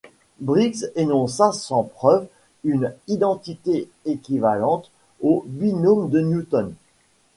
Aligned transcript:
Briggs 0.39 0.87
énonça 0.95 1.51
sans 1.51 1.83
preuve 1.83 2.25
une 2.63 2.91
identité 3.07 3.87
équivalente 4.05 4.89
au 5.21 5.43
binôme 5.45 6.09
de 6.09 6.21
Newton. 6.21 6.73